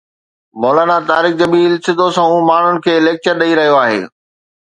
مولانا 0.61 0.97
طارق 1.09 1.33
جميل 1.41 1.73
سڌو 1.85 2.07
سنئون 2.15 2.43
ماڻهن 2.49 2.75
کي 2.87 2.93
ليڪچر 3.09 3.35
ڏئي 3.43 3.53
رهيو 3.61 3.75
آهي 3.83 4.01